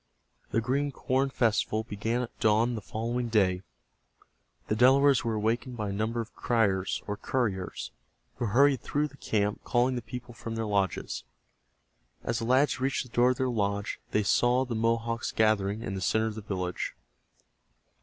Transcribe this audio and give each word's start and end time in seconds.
The 0.49 0.61
Green 0.61 0.91
Corn 0.91 1.29
Festival 1.29 1.83
began 1.83 2.23
at 2.23 2.39
dawn 2.39 2.73
the 2.73 2.81
following 2.81 3.27
day. 3.29 3.61
The 4.65 4.75
Delawares 4.75 5.23
were 5.23 5.35
awakened 5.35 5.77
by 5.77 5.89
a 5.89 5.93
number 5.93 6.19
of 6.19 6.33
criers, 6.33 7.03
or 7.05 7.15
couriers, 7.15 7.91
who 8.37 8.45
hurried 8.47 8.81
through 8.81 9.09
the 9.09 9.17
camp 9.17 9.63
calling 9.63 9.93
the 9.93 10.01
people 10.01 10.33
from 10.33 10.55
their 10.55 10.65
lodges. 10.65 11.23
As 12.23 12.39
the 12.39 12.45
lads 12.45 12.79
reached 12.81 13.03
the 13.03 13.09
door 13.09 13.29
of 13.29 13.37
their 13.37 13.47
lodge 13.47 13.99
they 14.09 14.23
saw 14.23 14.65
the 14.65 14.73
Mohawks 14.73 15.31
gathering 15.31 15.83
in 15.83 15.93
the 15.93 16.01
center 16.01 16.25
of 16.25 16.33
the 16.33 16.41
village. 16.41 16.95